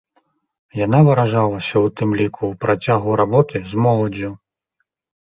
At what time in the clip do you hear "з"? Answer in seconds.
3.75-3.83